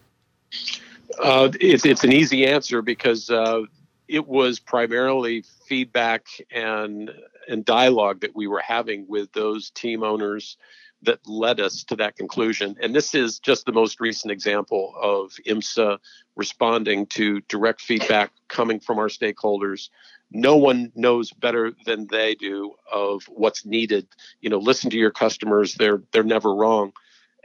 Uh, 1.23 1.51
it's, 1.61 1.85
it's 1.85 2.05
an 2.05 2.13
easy 2.13 2.47
answer 2.47 2.83
because 2.83 3.31
uh, 3.31 3.63
it 4.09 4.27
was 4.27 4.59
primarily 4.59 5.45
feedback 5.67 6.27
and 6.51 7.11
and 7.49 7.65
dialogue 7.65 8.21
that 8.21 8.37
we 8.37 8.47
were 8.47 8.61
having 8.61 9.05
with 9.09 9.33
those 9.33 9.71
team 9.71 10.05
owners 10.05 10.57
that 11.03 11.19
led 11.27 11.59
us 11.59 11.83
to 11.83 11.97
that 11.97 12.17
conclusion. 12.17 12.77
And 12.81 12.95
this 12.95 13.15
is 13.15 13.41
just 13.41 13.67
the 13.67 13.73
most 13.73 14.01
recent 14.01 14.31
example 14.31 14.95
of 15.01 15.33
IMSA 15.45 15.99
responding 16.37 17.07
to 17.07 17.41
direct 17.43 17.81
feedback 17.81 18.31
coming 18.47 18.79
from 18.79 19.01
our 19.01 19.09
stakeholders 19.09 19.89
no 20.35 20.57
one 20.57 20.91
knows 20.95 21.33
better 21.33 21.73
than 21.85 22.07
they 22.09 22.35
do 22.35 22.73
of 22.91 23.23
what's 23.25 23.65
needed 23.65 24.07
you 24.41 24.51
know 24.51 24.59
listen 24.59 24.91
to 24.91 24.97
your 24.97 25.11
customers 25.11 25.75
they're 25.75 26.03
they're 26.13 26.23
never 26.23 26.55
wrong 26.55 26.93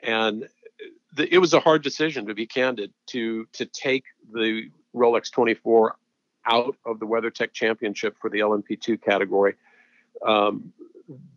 and 0.04 0.48
the, 1.14 1.34
it 1.34 1.40
was 1.40 1.54
a 1.54 1.60
hard 1.60 1.84
decision 1.84 2.28
to 2.28 2.34
be 2.34 2.46
candid 2.46 2.94
to 3.08 3.46
to 3.54 3.66
take 3.66 4.06
the 4.32 4.70
Rolex 4.96 5.32
24 5.32 5.96
out 6.46 6.76
of 6.86 7.00
the 7.00 7.06
WeatherTech 7.06 7.52
Championship 7.54 8.16
for 8.20 8.30
the 8.30 8.40
LMP2 8.40 9.02
category. 9.02 9.56
Um, 10.26 10.74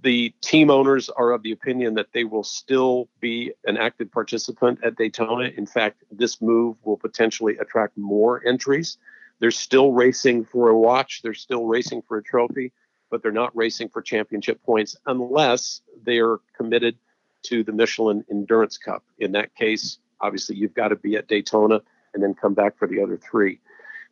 the 0.02 0.34
team 0.40 0.70
owners 0.70 1.08
are 1.10 1.30
of 1.30 1.42
the 1.42 1.52
opinion 1.52 1.94
that 1.94 2.12
they 2.12 2.24
will 2.24 2.42
still 2.42 3.08
be 3.20 3.52
an 3.66 3.76
active 3.76 4.10
participant 4.10 4.80
at 4.82 4.96
Daytona. 4.96 5.50
In 5.56 5.66
fact, 5.66 6.02
this 6.10 6.40
move 6.40 6.76
will 6.82 6.96
potentially 6.96 7.56
attract 7.58 7.96
more 7.96 8.44
entries. 8.46 8.98
They're 9.40 9.50
still 9.50 9.92
racing 9.92 10.44
for 10.44 10.68
a 10.68 10.78
watch, 10.78 11.22
they're 11.22 11.34
still 11.34 11.64
racing 11.64 12.02
for 12.02 12.18
a 12.18 12.22
trophy, 12.22 12.72
but 13.10 13.22
they're 13.22 13.32
not 13.32 13.56
racing 13.56 13.88
for 13.88 14.02
championship 14.02 14.62
points 14.62 14.96
unless 15.06 15.80
they 16.04 16.18
are 16.18 16.40
committed 16.56 16.96
to 17.42 17.64
the 17.64 17.72
Michelin 17.72 18.24
Endurance 18.30 18.78
Cup. 18.78 19.02
In 19.18 19.32
that 19.32 19.54
case, 19.54 19.98
obviously, 20.20 20.56
you've 20.56 20.74
got 20.74 20.88
to 20.88 20.96
be 20.96 21.16
at 21.16 21.26
Daytona 21.26 21.80
and 22.14 22.22
then 22.22 22.34
come 22.34 22.54
back 22.54 22.76
for 22.78 22.86
the 22.86 23.02
other 23.02 23.16
three. 23.16 23.60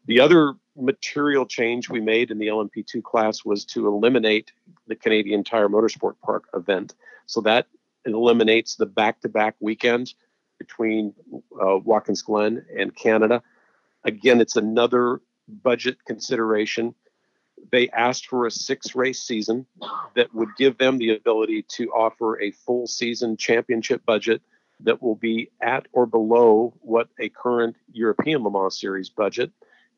The 0.07 0.21
other 0.21 0.55
material 0.77 1.45
change 1.45 1.91
we 1.91 2.01
made 2.01 2.31
in 2.31 2.39
the 2.39 2.47
LMP2 2.47 3.03
class 3.03 3.45
was 3.45 3.65
to 3.67 3.87
eliminate 3.87 4.53
the 4.87 4.97
Canadian 4.97 5.45
Tire 5.45 5.69
Motorsport 5.69 6.15
Park 6.23 6.49
event. 6.55 6.95
So 7.27 7.43
that 7.43 7.67
eliminates 8.07 8.77
the 8.77 8.87
back 8.87 9.21
to 9.21 9.29
back 9.29 9.57
weekend 9.61 10.15
between 10.59 11.13
uh, 11.63 11.77
Watkins 11.77 12.23
Glen 12.23 12.65
and 12.77 12.95
Canada. 12.95 13.43
Again, 14.05 14.41
it's 14.41 14.57
another 14.57 15.21
budget 15.49 15.99
consideration. 16.07 16.95
They 17.73 17.89
asked 17.91 18.27
for 18.27 18.47
a 18.47 18.51
six 18.51 18.95
race 18.95 19.21
season 19.23 19.67
that 20.15 20.33
would 20.35 20.51
give 20.57 20.79
them 20.79 20.99
the 20.99 21.17
ability 21.17 21.65
to 21.77 21.91
offer 21.91 22.41
a 22.41 22.53
full 22.53 22.87
season 22.87 23.37
championship 23.37 24.05
budget 24.07 24.43
that 24.81 25.03
will 25.03 25.17
be 25.17 25.51
at 25.61 25.87
or 25.93 26.07
below 26.07 26.75
what 26.81 27.09
a 27.19 27.29
current 27.29 27.77
European 27.93 28.45
Le 28.45 28.51
Mans 28.51 28.79
Series 28.79 29.09
budget 29.09 29.51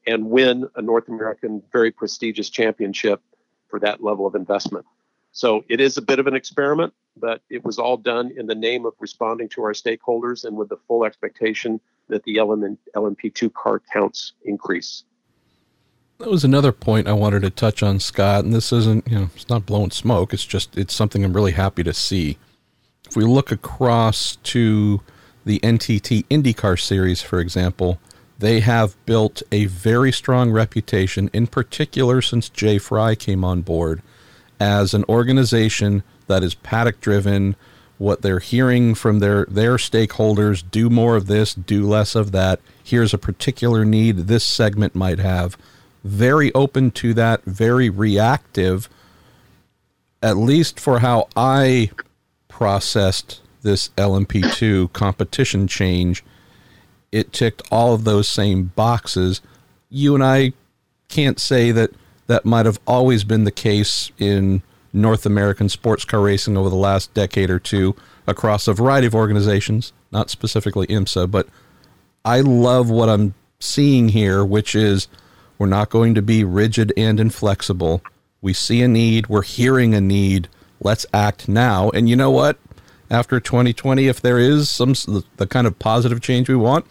and 0.06 0.30
win 0.30 0.68
a 0.76 0.82
North 0.82 1.08
American 1.08 1.62
very 1.70 1.90
prestigious 1.90 2.48
championship 2.48 3.20
for 3.68 3.78
that 3.80 4.02
level 4.02 4.26
of 4.26 4.34
investment. 4.34 4.86
So 5.32 5.64
it 5.68 5.80
is 5.80 5.96
a 5.96 6.02
bit 6.02 6.18
of 6.18 6.26
an 6.26 6.34
experiment, 6.34 6.94
but 7.16 7.42
it 7.50 7.64
was 7.64 7.78
all 7.78 7.96
done 7.96 8.32
in 8.36 8.46
the 8.46 8.54
name 8.54 8.86
of 8.86 8.94
responding 8.98 9.48
to 9.50 9.62
our 9.62 9.72
stakeholders 9.72 10.44
and 10.44 10.56
with 10.56 10.70
the 10.70 10.78
full 10.88 11.04
expectation 11.04 11.80
that 12.10 12.22
the 12.24 12.40
LM, 12.40 12.78
LMP2 12.94 13.52
car 13.54 13.80
counts 13.92 14.32
increase. 14.44 15.04
That 16.18 16.30
was 16.30 16.44
another 16.44 16.72
point 16.72 17.08
I 17.08 17.12
wanted 17.14 17.42
to 17.42 17.50
touch 17.50 17.82
on, 17.82 17.98
Scott. 17.98 18.44
And 18.44 18.52
this 18.52 18.72
isn't, 18.72 19.08
you 19.08 19.18
know, 19.18 19.30
it's 19.34 19.48
not 19.48 19.64
blowing 19.64 19.90
smoke. 19.90 20.34
It's 20.34 20.44
just, 20.44 20.76
it's 20.76 20.94
something 20.94 21.24
I'm 21.24 21.32
really 21.32 21.52
happy 21.52 21.82
to 21.82 21.94
see. 21.94 22.36
If 23.08 23.16
we 23.16 23.24
look 23.24 23.50
across 23.50 24.36
to 24.36 25.00
the 25.44 25.58
NTT 25.60 26.26
IndyCar 26.26 26.78
series, 26.78 27.22
for 27.22 27.40
example, 27.40 27.98
they 28.38 28.60
have 28.60 28.96
built 29.06 29.42
a 29.50 29.66
very 29.66 30.12
strong 30.12 30.50
reputation, 30.50 31.30
in 31.32 31.46
particular 31.46 32.22
since 32.22 32.48
Jay 32.48 32.78
Frye 32.78 33.14
came 33.14 33.44
on 33.44 33.62
board, 33.62 34.02
as 34.58 34.92
an 34.92 35.04
organization 35.08 36.02
that 36.26 36.42
is 36.42 36.54
paddock 36.54 37.00
driven. 37.00 37.56
What 38.00 38.22
they're 38.22 38.38
hearing 38.38 38.94
from 38.94 39.18
their, 39.18 39.44
their 39.44 39.76
stakeholders 39.76 40.64
do 40.70 40.88
more 40.88 41.16
of 41.16 41.26
this, 41.26 41.52
do 41.52 41.86
less 41.86 42.14
of 42.14 42.32
that. 42.32 42.60
Here's 42.82 43.12
a 43.12 43.18
particular 43.18 43.84
need 43.84 44.16
this 44.16 44.44
segment 44.44 44.94
might 44.94 45.18
have. 45.18 45.58
Very 46.02 46.50
open 46.54 46.92
to 46.92 47.12
that, 47.12 47.44
very 47.44 47.90
reactive, 47.90 48.88
at 50.22 50.38
least 50.38 50.80
for 50.80 51.00
how 51.00 51.28
I 51.36 51.90
processed 52.48 53.42
this 53.60 53.90
LMP2 53.90 54.94
competition 54.94 55.68
change 55.68 56.24
it 57.12 57.32
ticked 57.32 57.62
all 57.70 57.94
of 57.94 58.04
those 58.04 58.28
same 58.28 58.64
boxes. 58.76 59.40
You 59.88 60.14
and 60.14 60.22
I 60.22 60.52
can't 61.08 61.40
say 61.40 61.72
that 61.72 61.90
that 62.26 62.44
might 62.44 62.66
have 62.66 62.80
always 62.86 63.24
been 63.24 63.44
the 63.44 63.50
case 63.50 64.12
in 64.18 64.62
North 64.92 65.26
American 65.26 65.68
sports 65.68 66.04
car 66.04 66.20
racing 66.20 66.56
over 66.56 66.68
the 66.68 66.76
last 66.76 67.12
decade 67.14 67.50
or 67.50 67.58
two 67.58 67.94
across 68.26 68.68
a 68.68 68.72
variety 68.72 69.06
of 69.06 69.14
organizations, 69.14 69.92
not 70.10 70.30
specifically 70.30 70.86
IMSA, 70.88 71.30
but 71.30 71.48
I 72.24 72.40
love 72.40 72.90
what 72.90 73.08
I'm 73.08 73.34
seeing 73.60 74.08
here, 74.08 74.44
which 74.44 74.74
is 74.74 75.08
we're 75.58 75.66
not 75.66 75.90
going 75.90 76.14
to 76.14 76.22
be 76.22 76.44
rigid 76.44 76.92
and 76.96 77.20
inflexible. 77.20 78.02
We 78.40 78.52
see 78.52 78.82
a 78.82 78.88
need, 78.88 79.28
we're 79.28 79.42
hearing 79.42 79.94
a 79.94 80.00
need, 80.00 80.48
let's 80.80 81.06
act 81.12 81.48
now. 81.48 81.90
And 81.90 82.08
you 82.08 82.16
know 82.16 82.30
what? 82.30 82.58
after 83.10 83.40
2020 83.40 84.06
if 84.06 84.20
there 84.20 84.38
is 84.38 84.70
some 84.70 84.94
the 85.36 85.46
kind 85.46 85.66
of 85.66 85.78
positive 85.78 86.20
change 86.20 86.48
we 86.48 86.54
want 86.54 86.86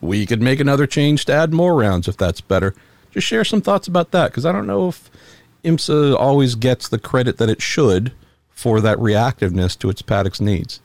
we 0.00 0.26
could 0.26 0.42
make 0.42 0.58
another 0.60 0.86
change 0.86 1.24
to 1.24 1.32
add 1.32 1.52
more 1.52 1.74
rounds 1.74 2.08
if 2.08 2.16
that's 2.16 2.40
better 2.40 2.74
just 3.12 3.26
share 3.26 3.44
some 3.44 3.60
thoughts 3.60 3.86
about 3.86 4.10
that 4.10 4.30
because 4.30 4.44
i 4.44 4.52
don't 4.52 4.66
know 4.66 4.88
if 4.88 5.10
imsa 5.62 6.14
always 6.16 6.54
gets 6.54 6.88
the 6.88 6.98
credit 6.98 7.38
that 7.38 7.48
it 7.48 7.62
should 7.62 8.12
for 8.50 8.80
that 8.80 8.98
reactiveness 8.98 9.78
to 9.78 9.88
its 9.88 10.02
paddock's 10.02 10.40
needs 10.40 10.80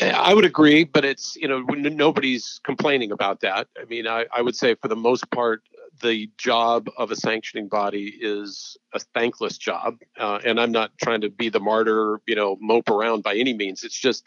I 0.00 0.32
would 0.32 0.44
agree, 0.44 0.84
but 0.84 1.04
it's 1.04 1.36
you 1.36 1.48
know 1.48 1.60
nobody's 1.60 2.60
complaining 2.62 3.10
about 3.10 3.40
that. 3.40 3.66
I 3.80 3.84
mean, 3.86 4.06
I, 4.06 4.26
I 4.32 4.42
would 4.42 4.54
say 4.54 4.76
for 4.76 4.86
the 4.86 4.96
most 4.96 5.28
part, 5.30 5.62
the 6.00 6.30
job 6.38 6.88
of 6.96 7.10
a 7.10 7.16
sanctioning 7.16 7.68
body 7.68 8.14
is 8.20 8.76
a 8.94 9.00
thankless 9.14 9.58
job. 9.58 9.98
Uh, 10.18 10.38
and 10.44 10.60
I'm 10.60 10.72
not 10.72 10.92
trying 11.02 11.20
to 11.22 11.30
be 11.30 11.48
the 11.48 11.60
martyr, 11.60 12.20
you 12.26 12.34
know, 12.34 12.56
mope 12.60 12.90
around 12.90 13.22
by 13.22 13.34
any 13.34 13.54
means. 13.54 13.84
It's 13.84 13.98
just, 13.98 14.24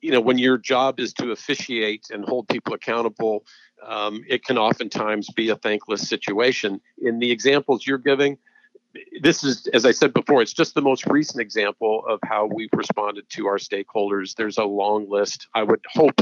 you 0.00 0.10
know, 0.10 0.20
when 0.20 0.38
your 0.38 0.58
job 0.58 1.00
is 1.00 1.12
to 1.14 1.30
officiate 1.30 2.08
and 2.10 2.24
hold 2.24 2.48
people 2.48 2.74
accountable, 2.74 3.44
um, 3.86 4.24
it 4.28 4.44
can 4.44 4.58
oftentimes 4.58 5.28
be 5.30 5.50
a 5.50 5.56
thankless 5.56 6.08
situation. 6.08 6.80
In 7.02 7.18
the 7.18 7.30
examples 7.30 7.86
you're 7.86 7.98
giving, 7.98 8.38
this 9.20 9.44
is, 9.44 9.66
as 9.68 9.84
I 9.84 9.92
said 9.92 10.12
before, 10.12 10.42
it's 10.42 10.52
just 10.52 10.74
the 10.74 10.82
most 10.82 11.06
recent 11.06 11.40
example 11.40 12.04
of 12.08 12.20
how 12.24 12.46
we've 12.46 12.72
responded 12.72 13.28
to 13.30 13.46
our 13.46 13.58
stakeholders. 13.58 14.34
There's 14.34 14.58
a 14.58 14.64
long 14.64 15.08
list. 15.08 15.46
I 15.54 15.62
would 15.62 15.84
hope 15.88 16.20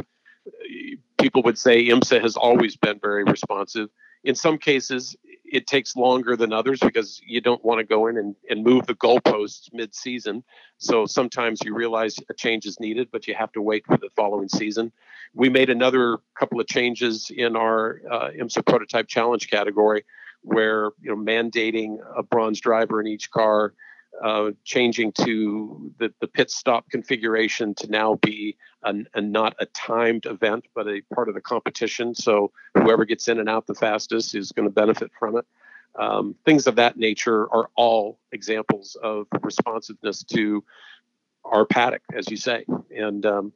people 1.18 1.42
would 1.42 1.58
say 1.58 1.88
IMSA 1.88 2.20
has 2.22 2.36
always 2.36 2.76
been 2.76 2.98
very 3.00 3.24
responsive 3.24 3.88
in 4.26 4.34
some 4.34 4.58
cases 4.58 5.16
it 5.44 5.68
takes 5.68 5.94
longer 5.94 6.36
than 6.36 6.52
others 6.52 6.80
because 6.80 7.20
you 7.24 7.40
don't 7.40 7.64
want 7.64 7.78
to 7.78 7.84
go 7.84 8.08
in 8.08 8.16
and, 8.18 8.34
and 8.50 8.64
move 8.64 8.84
the 8.86 8.96
goalposts 8.96 9.72
mid-season. 9.72 10.42
So 10.78 11.06
sometimes 11.06 11.60
you 11.64 11.72
realize 11.72 12.16
a 12.28 12.34
change 12.34 12.66
is 12.66 12.80
needed 12.80 13.08
but 13.12 13.28
you 13.28 13.34
have 13.34 13.52
to 13.52 13.62
wait 13.62 13.86
for 13.86 13.96
the 13.96 14.10
following 14.16 14.48
season. 14.48 14.90
We 15.32 15.48
made 15.48 15.70
another 15.70 16.18
couple 16.36 16.60
of 16.60 16.66
changes 16.66 17.30
in 17.34 17.54
our 17.54 18.00
uh, 18.10 18.30
imsa 18.30 18.66
prototype 18.66 19.06
challenge 19.06 19.48
category 19.48 20.04
where 20.42 20.90
you 21.00 21.10
know 21.10 21.16
mandating 21.16 21.98
a 22.16 22.22
bronze 22.24 22.60
driver 22.60 23.00
in 23.00 23.06
each 23.06 23.30
car 23.30 23.74
uh, 24.22 24.50
changing 24.64 25.12
to 25.12 25.92
the, 25.98 26.12
the 26.20 26.26
pit 26.26 26.50
stop 26.50 26.88
configuration 26.90 27.74
to 27.74 27.88
now 27.88 28.14
be 28.16 28.56
an, 28.82 29.06
a 29.14 29.20
not 29.20 29.54
a 29.58 29.66
timed 29.66 30.26
event, 30.26 30.66
but 30.74 30.86
a 30.86 31.02
part 31.14 31.28
of 31.28 31.34
the 31.34 31.40
competition. 31.40 32.14
So 32.14 32.52
whoever 32.74 33.04
gets 33.04 33.28
in 33.28 33.38
and 33.38 33.48
out 33.48 33.66
the 33.66 33.74
fastest 33.74 34.34
is 34.34 34.52
going 34.52 34.68
to 34.68 34.72
benefit 34.72 35.10
from 35.18 35.36
it. 35.36 35.44
Um, 35.98 36.34
things 36.44 36.66
of 36.66 36.76
that 36.76 36.96
nature 36.96 37.52
are 37.52 37.70
all 37.74 38.18
examples 38.32 38.96
of 39.02 39.26
responsiveness 39.42 40.22
to 40.24 40.62
our 41.44 41.64
paddock, 41.64 42.02
as 42.14 42.30
you 42.30 42.36
say. 42.36 42.64
And 42.90 43.24
um, 43.24 43.52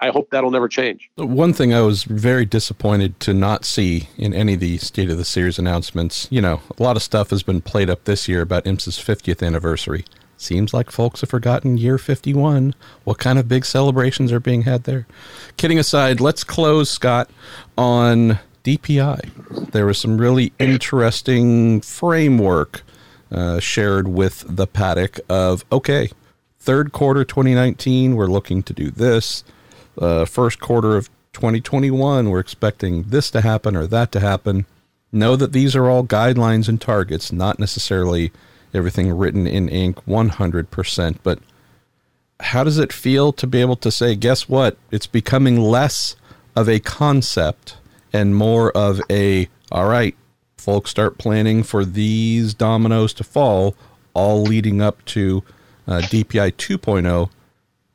I 0.00 0.10
hope 0.10 0.30
that'll 0.30 0.50
never 0.50 0.68
change. 0.68 1.10
One 1.16 1.52
thing 1.52 1.72
I 1.72 1.80
was 1.80 2.04
very 2.04 2.44
disappointed 2.44 3.18
to 3.20 3.32
not 3.32 3.64
see 3.64 4.08
in 4.18 4.34
any 4.34 4.54
of 4.54 4.60
the 4.60 4.76
State 4.78 5.10
of 5.10 5.16
the 5.16 5.24
Series 5.24 5.58
announcements, 5.58 6.28
you 6.30 6.40
know, 6.40 6.60
a 6.78 6.82
lot 6.82 6.96
of 6.96 7.02
stuff 7.02 7.30
has 7.30 7.42
been 7.42 7.62
played 7.62 7.88
up 7.88 8.04
this 8.04 8.28
year 8.28 8.42
about 8.42 8.64
IMSA's 8.64 8.98
50th 8.98 9.44
anniversary. 9.44 10.04
Seems 10.36 10.74
like 10.74 10.90
folks 10.90 11.22
have 11.22 11.30
forgotten 11.30 11.78
year 11.78 11.96
51. 11.96 12.74
What 13.04 13.18
kind 13.18 13.38
of 13.38 13.48
big 13.48 13.64
celebrations 13.64 14.32
are 14.32 14.40
being 14.40 14.62
had 14.62 14.84
there? 14.84 15.06
Kidding 15.56 15.78
aside, 15.78 16.20
let's 16.20 16.44
close, 16.44 16.90
Scott, 16.90 17.30
on 17.78 18.38
DPI. 18.64 19.70
There 19.70 19.86
was 19.86 19.96
some 19.96 20.18
really 20.18 20.52
interesting 20.58 21.80
framework 21.80 22.82
uh, 23.32 23.60
shared 23.60 24.08
with 24.08 24.44
the 24.46 24.66
paddock 24.66 25.18
of, 25.30 25.64
okay, 25.72 26.10
third 26.60 26.92
quarter 26.92 27.24
2019, 27.24 28.14
we're 28.14 28.26
looking 28.26 28.62
to 28.64 28.74
do 28.74 28.90
this 28.90 29.42
uh, 29.98 30.24
first 30.24 30.60
quarter 30.60 30.96
of 30.96 31.08
2021, 31.32 32.30
we're 32.30 32.40
expecting 32.40 33.04
this 33.04 33.30
to 33.30 33.40
happen 33.40 33.76
or 33.76 33.86
that 33.86 34.12
to 34.12 34.20
happen. 34.20 34.66
Know 35.12 35.36
that 35.36 35.52
these 35.52 35.76
are 35.76 35.88
all 35.88 36.04
guidelines 36.04 36.68
and 36.68 36.80
targets, 36.80 37.32
not 37.32 37.58
necessarily 37.58 38.32
everything 38.74 39.12
written 39.12 39.46
in 39.46 39.68
ink 39.68 40.04
100%. 40.06 41.18
But 41.22 41.38
how 42.40 42.64
does 42.64 42.78
it 42.78 42.92
feel 42.92 43.32
to 43.34 43.46
be 43.46 43.60
able 43.60 43.76
to 43.76 43.90
say, 43.90 44.14
guess 44.14 44.48
what? 44.48 44.76
It's 44.90 45.06
becoming 45.06 45.60
less 45.60 46.16
of 46.54 46.68
a 46.68 46.80
concept 46.80 47.76
and 48.12 48.34
more 48.34 48.70
of 48.72 49.00
a, 49.10 49.48
all 49.70 49.88
right, 49.88 50.16
folks 50.56 50.90
start 50.90 51.18
planning 51.18 51.62
for 51.62 51.84
these 51.84 52.54
dominoes 52.54 53.12
to 53.14 53.24
fall, 53.24 53.74
all 54.14 54.42
leading 54.42 54.80
up 54.80 55.04
to 55.06 55.42
uh, 55.86 56.00
DPI 56.00 56.52
2.0 56.54 57.30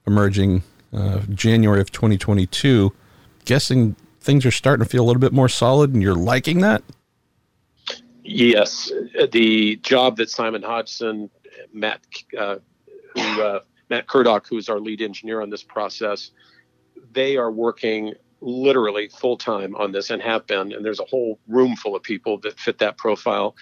emerging 0.07 0.63
uh, 0.93 1.21
January 1.29 1.81
of 1.81 1.91
2022. 1.91 2.93
Guessing 3.45 3.95
things 4.19 4.45
are 4.45 4.51
starting 4.51 4.83
to 4.83 4.89
feel 4.89 5.03
a 5.03 5.07
little 5.07 5.19
bit 5.19 5.33
more 5.33 5.49
solid, 5.49 5.93
and 5.93 6.01
you're 6.01 6.15
liking 6.15 6.61
that. 6.61 6.83
Yes, 8.23 8.91
the 9.31 9.77
job 9.77 10.17
that 10.17 10.29
Simon 10.29 10.61
Hodgson, 10.61 11.29
Matt, 11.73 12.01
uh, 12.37 12.57
who, 13.15 13.41
uh, 13.41 13.59
Matt 13.89 14.07
Kurdock, 14.07 14.47
who 14.47 14.57
is 14.57 14.69
our 14.69 14.79
lead 14.79 15.01
engineer 15.01 15.41
on 15.41 15.49
this 15.49 15.63
process, 15.63 16.31
they 17.11 17.35
are 17.35 17.51
working 17.51 18.13
literally 18.41 19.07
full 19.07 19.37
time 19.37 19.75
on 19.75 19.91
this 19.91 20.09
and 20.09 20.21
have 20.21 20.47
been. 20.47 20.73
And 20.73 20.83
there's 20.83 20.99
a 20.99 21.05
whole 21.05 21.39
room 21.47 21.75
full 21.75 21.95
of 21.95 22.03
people 22.03 22.39
that 22.39 22.59
fit 22.59 22.79
that 22.79 22.97
profile. 22.97 23.55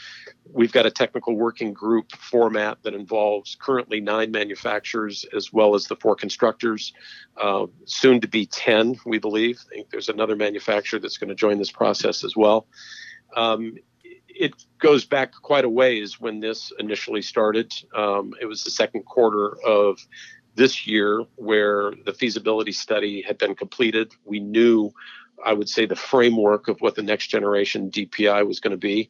We've 0.52 0.72
got 0.72 0.86
a 0.86 0.92
technical 0.92 1.36
working 1.36 1.74
group 1.74 2.12
format 2.14 2.82
that 2.84 2.94
involves 2.94 3.56
currently 3.60 4.00
nine 4.00 4.32
manufacturers 4.32 5.26
as 5.36 5.52
well 5.54 5.76
as 5.76 5.86
the 5.86 5.96
four 5.98 6.16
constructors, 6.16 6.94
uh, 7.38 7.68
soon 7.86 8.22
to 8.22 8.28
be 8.28 8.46
10, 8.46 9.00
we 9.06 9.20
believe. 9.20 9.60
I 9.72 9.76
think 9.76 9.90
there's 9.90 10.10
another 10.10 10.36
manufacturer 10.36 11.00
that's 11.00 11.18
going 11.18 11.30
to 11.30 11.36
join 11.36 11.60
this 11.60 11.72
process 11.72 12.24
as 12.24 12.36
well. 12.36 12.68
Um, 13.36 13.76
it 14.40 14.54
goes 14.80 15.04
back 15.04 15.34
quite 15.34 15.66
a 15.66 15.70
ways 15.70 16.20
when 16.20 16.40
this 16.40 16.72
initially 16.80 17.22
started. 17.22 17.74
Um, 17.94 18.34
it 18.40 18.46
was 18.46 18.64
the 18.64 18.72
second 18.72 19.04
quarter 19.04 19.58
of 19.66 20.00
this 20.56 20.88
year 20.88 21.24
where 21.36 21.94
the 22.06 22.14
feasibility 22.14 22.72
study 22.72 23.22
had 23.22 23.38
been 23.38 23.56
completed. 23.56 24.14
We 24.26 24.40
knew, 24.40 24.92
I 25.44 25.54
would 25.54 25.70
say, 25.70 25.86
the 25.86 25.96
framework 25.96 26.68
of 26.68 26.82
what 26.82 26.96
the 26.96 27.04
next 27.04 27.28
generation 27.28 27.92
DPI 27.92 28.46
was 28.46 28.60
going 28.60 28.72
to 28.72 28.78
be. 28.78 29.10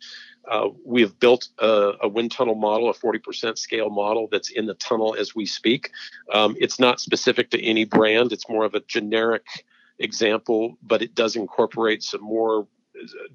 Uh, 0.50 0.70
we 0.84 1.02
have 1.02 1.20
built 1.20 1.50
a, 1.60 1.94
a, 2.02 2.08
wind 2.08 2.32
tunnel 2.32 2.56
model, 2.56 2.90
a 2.90 2.94
40% 2.94 3.58
scale 3.58 3.90
model 3.90 4.28
that's 4.32 4.50
in 4.50 4.66
the 4.66 4.74
tunnel 4.76 5.16
as 5.18 5.36
we 5.36 5.46
speak. 5.46 5.92
Um, 6.34 6.56
it's 6.60 6.80
not 6.80 7.00
specific 7.00 7.52
to 7.52 7.64
any 7.64 7.86
brand, 7.86 8.32
it's 8.32 8.50
more 8.50 8.66
of 8.66 8.74
a 8.74 8.80
generic 8.80 9.46
example, 10.00 10.78
but 10.82 11.02
it 11.02 11.14
does 11.14 11.36
incorporate 11.36 12.02
some 12.02 12.22
more 12.22 12.68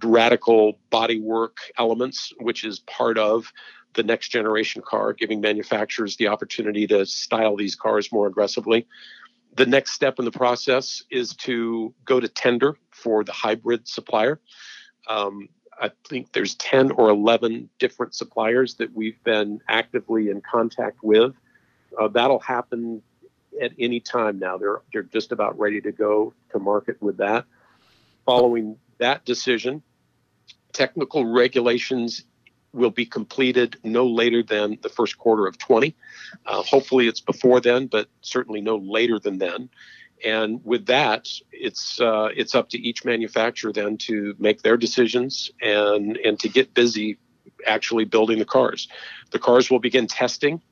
radical 0.03 0.79
bodywork 0.91 1.59
elements, 1.79 2.33
which 2.41 2.65
is 2.65 2.81
part 2.81 3.19
of 3.19 3.53
the 3.95 4.03
next 4.03 4.29
generation 4.29 4.83
car, 4.85 5.13
giving 5.13 5.41
manufacturers 5.41 6.17
the 6.17 6.29
opportunity 6.29 6.87
to 6.87 7.07
style 7.07 7.57
these 7.57 7.75
cars 7.75 8.13
more 8.13 8.27
aggressively. 8.27 8.87
The 9.57 9.67
next 9.67 9.93
step 9.93 10.19
in 10.19 10.25
the 10.25 10.33
process 10.33 11.03
is 11.11 11.35
to 11.37 11.95
go 12.05 12.21
to 12.21 12.29
tender 12.29 12.77
for 12.91 13.25
the 13.25 13.33
hybrid 13.33 13.87
supplier. 13.87 14.41
Um, 15.09 15.49
I 15.81 15.91
think 16.09 16.33
there's 16.33 16.55
10 16.57 16.93
or 16.93 17.09
11 17.09 17.69
different 17.79 18.15
suppliers 18.15 18.75
that 18.75 18.95
we've 18.95 19.23
been 19.25 19.61
actively 19.69 20.31
in 20.31 20.41
contact 20.41 20.99
with. 21.03 21.35
Uh, 21.99 22.09
that'll 22.09 22.41
happen 22.41 23.03
at 23.61 23.73
any 23.79 24.01
time 24.01 24.39
now. 24.39 24.59
They're, 24.59 24.83
they're 24.93 25.03
just 25.03 25.33
about 25.33 25.59
ready 25.59 25.81
to 25.81 25.93
go 25.93 26.35
to 26.51 26.59
market 26.59 27.01
with 27.01 27.19
that. 27.19 27.45
Following 28.25 28.77
that 28.99 29.25
decision, 29.25 29.83
technical 30.73 31.25
regulations 31.27 32.25
will 32.75 32.91
be 32.91 33.07
completed 33.07 33.77
no 33.85 34.07
later 34.07 34.43
than 34.43 34.79
the 34.83 34.89
first 34.89 35.19
quarter 35.19 35.47
of 35.47 35.57
20. 35.59 35.95
Uh, 36.47 36.63
hopefully, 36.63 37.09
it's 37.09 37.21
before 37.21 37.61
then, 37.61 37.87
but 37.87 38.09
certainly 38.21 38.61
no 38.61 38.77
later 38.77 39.19
than 39.19 39.39
then. 39.39 39.71
And 40.25 40.65
with 40.65 40.87
that, 40.87 41.29
it's 41.53 42.01
uh, 42.01 42.29
it's 42.35 42.55
up 42.55 42.71
to 42.71 42.79
each 42.79 43.05
manufacturer 43.05 43.73
then 43.73 43.99
to 43.99 44.35
make 44.39 44.63
their 44.63 44.77
decisions 44.77 45.51
and 45.61 46.17
and 46.19 46.39
to 46.41 46.49
get 46.49 46.75
busy 46.75 47.19
actually 47.67 48.05
building 48.05 48.39
the 48.39 48.45
cars. 48.45 48.89
The 49.31 49.39
cars 49.39 49.71
will 49.71 49.81
begin 49.81 50.07
testing 50.07 50.63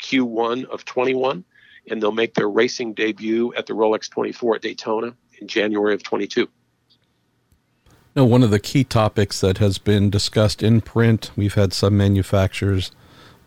Q1 0.00 0.66
of 0.66 0.84
21, 0.84 1.44
and 1.90 2.02
they'll 2.02 2.12
make 2.12 2.34
their 2.34 2.48
racing 2.48 2.94
debut 2.94 3.52
at 3.54 3.66
the 3.66 3.72
Rolex 3.72 4.10
24 4.10 4.56
at 4.56 4.62
Daytona 4.62 5.14
in 5.40 5.48
January 5.48 5.94
of 5.94 6.02
22. 6.02 6.48
No, 8.14 8.26
one 8.26 8.42
of 8.42 8.50
the 8.50 8.60
key 8.60 8.84
topics 8.84 9.40
that 9.40 9.56
has 9.58 9.78
been 9.78 10.10
discussed 10.10 10.62
in 10.62 10.82
print, 10.82 11.30
we've 11.34 11.54
had 11.54 11.72
some 11.72 11.96
manufacturers 11.96 12.90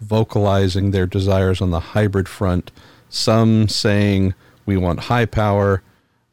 vocalizing 0.02 0.90
their 0.90 1.06
desires 1.06 1.62
on 1.62 1.70
the 1.70 1.80
hybrid 1.80 2.28
front, 2.28 2.72
some 3.08 3.68
saying 3.68 4.34
we 4.66 4.76
want 4.76 5.02
high 5.02 5.26
power. 5.26 5.84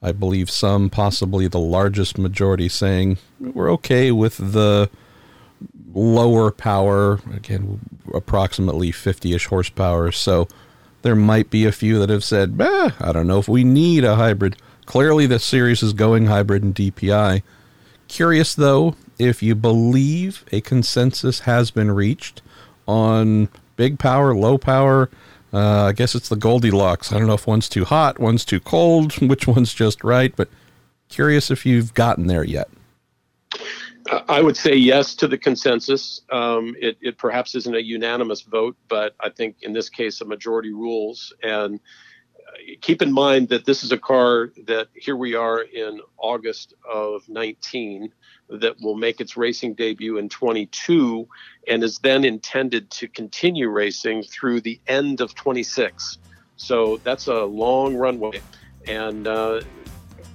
I 0.01 0.13
believe 0.13 0.51
some, 0.51 0.89
possibly 0.89 1.47
the 1.47 1.61
largest 1.61 2.17
majority, 2.17 2.69
saying 2.69 3.19
we're 3.39 3.71
okay 3.73 4.11
with 4.11 4.39
the 4.39 4.91
lower 5.95 6.51
power, 6.51 7.21
again, 7.33 7.81
approximately 8.15 8.91
50 8.91 9.35
ish 9.35 9.47
horsepower. 9.47 10.11
So 10.11 10.49
there 11.03 11.15
might 11.15 11.51
be 11.51 11.67
a 11.67 11.73
few 11.73 11.99
that 11.99 12.09
have 12.09 12.25
said, 12.25 12.57
I 12.61 13.13
don't 13.13 13.27
know 13.27 13.39
if 13.39 13.47
we 13.47 13.63
need 13.63 14.05
a 14.05 14.17
hybrid. 14.17 14.57
Clearly, 14.87 15.27
the 15.27 15.39
series 15.39 15.83
is 15.83 15.93
going 15.93 16.27
hybrid 16.27 16.63
and 16.65 16.75
DPI. 16.75 17.43
Curious, 18.09 18.55
though, 18.55 18.95
if 19.19 19.43
you 19.43 19.55
believe 19.55 20.45
a 20.53 20.61
consensus 20.61 21.41
has 21.41 21.71
been 21.71 21.91
reached 21.91 22.43
on 22.87 23.49
big 23.77 23.99
power, 23.99 24.35
low 24.35 24.59
power. 24.59 25.11
Uh, 25.53 25.85
I 25.85 25.93
guess 25.93 26.15
it's 26.15 26.29
the 26.29 26.37
Goldilocks. 26.37 27.13
I 27.13 27.19
don't 27.19 27.27
know 27.27 27.35
if 27.35 27.47
one's 27.47 27.69
too 27.69 27.85
hot, 27.85 28.19
one's 28.19 28.45
too 28.45 28.61
cold, 28.61 29.21
which 29.29 29.47
one's 29.47 29.75
just 29.75 30.03
right, 30.03 30.35
but 30.35 30.49
curious 31.09 31.51
if 31.51 31.67
you've 31.67 31.95
gotten 31.95 32.27
there 32.27 32.45
yet. 32.45 32.69
I 34.29 34.41
would 34.43 34.57
say 34.57 34.75
yes 34.75 35.15
to 35.17 35.29
the 35.29 35.39
consensus. 35.39 36.23
Um, 36.31 36.75
it, 36.81 36.97
it, 37.01 37.19
perhaps 37.19 37.55
isn't 37.55 37.75
a 37.75 37.83
unanimous 37.83 38.43
vote, 38.43 38.77
but 38.89 39.15
I 39.21 39.29
think 39.29 39.57
in 39.63 39.73
this 39.73 39.89
case, 39.89 40.21
a 40.21 40.25
majority 40.25 40.73
rules. 40.73 41.33
And 41.43 41.79
keep 42.81 43.03
in 43.03 43.13
mind 43.13 43.49
that 43.49 43.65
this 43.65 43.83
is 43.85 43.93
a 43.93 43.99
car 43.99 44.51
that 44.67 44.89
here 44.95 45.17
we 45.17 45.35
are 45.35 45.63
in 45.63 46.01
August 46.19 46.75
of 46.91 47.29
19 47.29 48.13
that 48.49 48.81
will 48.81 48.97
make 48.97 49.21
its 49.21 49.37
racing 49.37 49.75
debut 49.75 50.19
in 50.19 50.29
22 50.29 51.27
and 51.69 51.83
is 51.83 51.99
then 52.01 52.25
intended 52.25 52.91
to 52.91 53.09
continue 53.09 53.69
racing 53.69 54.23
through 54.23 54.61
the 54.61 54.79
end 54.87 55.21
of 55.21 55.35
26. 55.35 56.19
So 56.57 56.99
that's 56.99 57.27
a 57.29 57.45
long 57.45 57.97
runway. 57.97 58.41
And 58.87 59.27
uh, 59.27 59.63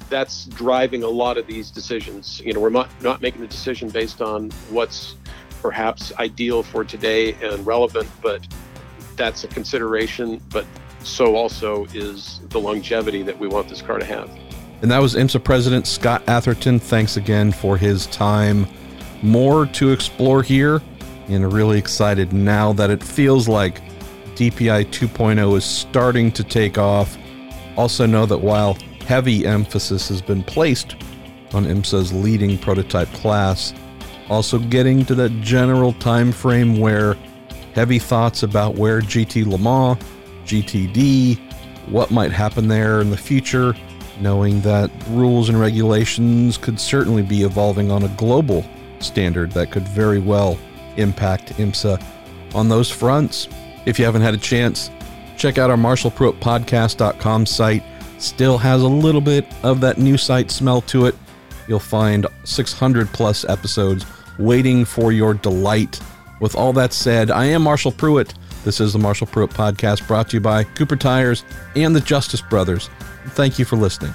that's 0.10 0.46
driving 0.46 1.04
a 1.04 1.10
lot 1.10 1.38
of 1.38 1.48
these 1.48 1.70
decisions. 1.70 2.42
You 2.44 2.54
know, 2.54 2.60
we're 2.60 2.70
not, 2.70 2.90
not 3.02 3.22
making 3.22 3.44
a 3.44 3.48
decision 3.48 3.90
based 3.90 4.22
on 4.22 4.50
what's 4.70 5.16
perhaps 5.62 6.14
ideal 6.18 6.64
for 6.64 6.84
today 6.84 7.34
and 7.36 7.66
relevant, 7.66 8.10
but 8.22 8.48
that's 9.16 9.44
a 9.44 9.48
consideration. 9.48 10.42
But 10.50 10.66
so 11.08 11.36
also 11.36 11.86
is 11.94 12.40
the 12.50 12.60
longevity 12.60 13.24
that 13.24 13.38
we 13.40 13.48
want 13.48 13.70
this 13.70 13.82
car 13.82 13.98
to 13.98 14.06
have. 14.06 14.30
And 14.82 14.92
that 14.92 15.00
was 15.00 15.16
IMSA 15.16 15.44
President 15.44 15.88
Scott 15.88 16.22
Atherton. 16.28 16.80
Thanks 16.80 17.18
again 17.18 17.52
for 17.52 17.78
his 17.78 18.06
time. 18.08 18.68
More 19.24 19.66
to 19.68 19.92
explore 19.92 20.44
here, 20.44 20.82
and 21.28 21.52
really 21.52 21.80
excited 21.80 22.32
now 22.32 22.74
that 22.74 22.92
it 22.92 23.02
feels 23.02 23.48
like 23.48 23.82
DPI 24.36 24.86
2.0 24.88 25.58
is 25.58 25.66
starting 25.66 26.32
to 26.34 26.44
take 26.44 26.78
off. 26.78 27.18
Also, 27.76 28.06
know 28.06 28.28
that 28.28 28.38
while 28.38 28.76
heavy 29.06 29.46
emphasis 29.46 30.08
has 30.10 30.22
been 30.22 30.44
placed 30.44 30.96
on 31.54 31.66
IMSA's 31.66 32.14
leading 32.14 32.58
prototype 32.60 33.12
class, 33.14 33.74
also 34.30 34.60
getting 34.60 35.06
to 35.06 35.16
that 35.16 35.32
general 35.42 35.94
time 35.94 36.32
frame 36.32 36.80
where 36.80 37.16
heavy 37.74 37.98
thoughts 37.98 38.44
about 38.44 38.76
where 38.76 39.02
GT 39.02 39.46
Le 39.48 39.58
Mans 39.58 39.98
GTD, 40.48 41.38
what 41.90 42.12
might 42.12 42.32
happen 42.32 42.68
there 42.68 43.02
in 43.02 43.10
the 43.10 43.18
future, 43.18 43.76
knowing 44.20 44.62
that 44.62 44.90
rules 45.10 45.50
and 45.50 45.60
regulations 45.60 46.58
could 46.58 46.80
certainly 46.80 47.22
be 47.22 47.44
evolving 47.44 47.92
on 47.92 48.04
a 48.04 48.08
global 48.10 48.66
standard 49.00 49.52
that 49.52 49.72
could 49.72 49.88
very 49.88 50.20
well 50.20 50.58
impact 50.98 51.54
IMSA 51.54 52.04
on 52.56 52.70
those 52.70 52.90
fronts. 52.90 53.48
If 53.86 54.00
you 54.00 54.06
haven't 54.06 54.24
had 54.24 54.34
a 54.34 54.40
chance, 54.40 54.90
check 55.38 55.58
out 55.58 55.70
our 55.70 55.78
marshallpruettpodcast.com 55.78 57.46
site. 57.46 57.84
Still 58.18 58.58
has 58.58 58.82
a 58.82 58.88
little 58.88 59.22
bit 59.22 59.46
of 59.64 59.80
that 59.82 59.98
new 59.98 60.18
site 60.18 60.50
smell 60.50 60.82
to 60.82 61.06
it. 61.06 61.16
You'll 61.68 61.80
find 61.80 62.26
600 62.44 63.08
plus 63.10 63.46
episodes 63.46 64.06
waiting 64.40 64.86
for 64.86 65.12
your 65.12 65.34
delight. 65.34 66.00
With 66.40 66.56
all 66.56 66.74
that 66.74 66.94
said, 66.94 67.32
I 67.32 67.46
am 67.46 67.64
Marshall 67.64 67.92
Pruett. 67.92 68.34
This 68.68 68.82
is 68.82 68.92
the 68.92 69.00
Marshall 69.00 69.28
Pruett 69.28 69.48
Podcast 69.48 70.06
brought 70.10 70.28
to 70.32 70.36
you 70.36 70.42
by 70.42 70.66
Cooper 70.66 70.98
Tires 70.98 71.46
and 71.78 71.96
the 71.96 72.02
Justice 72.02 72.42
Brothers. 72.42 72.90
Thank 73.28 73.58
you 73.58 73.64
for 73.64 73.78
listening. 73.78 74.14